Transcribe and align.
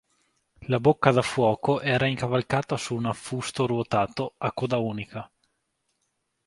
La 0.61 0.79
bocca 0.79 1.11
da 1.11 1.21
fuoco 1.21 1.79
era 1.79 2.07
incavalcata 2.07 2.75
su 2.75 2.95
un 2.95 3.05
affusto 3.05 3.67
ruotato, 3.67 4.33
a 4.39 4.51
coda 4.51 4.77
unica. 4.79 5.31